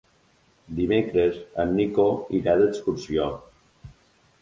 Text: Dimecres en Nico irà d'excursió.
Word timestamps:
Dimecres 0.79 1.37
en 1.65 1.77
Nico 1.81 2.09
irà 2.41 2.59
d'excursió. 2.65 3.33